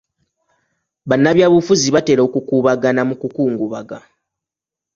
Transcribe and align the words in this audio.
Bannabyabufuzi 1.09 1.87
batera 1.95 2.21
okukuubagana 2.27 3.01
mu 3.09 3.15
kukungubaga 3.21 3.97